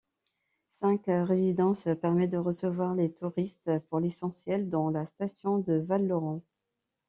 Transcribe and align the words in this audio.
Cinq 0.79 1.03
résidences 1.05 1.87
permettent 2.01 2.31
de 2.31 2.39
recevoir 2.39 2.95
les 2.95 3.13
touristes, 3.13 3.71
pour 3.91 3.99
l'essentiel 3.99 4.67
dans 4.67 4.89
la 4.89 5.05
station 5.05 5.59
de 5.59 5.75
Val-Louron. 5.75 6.41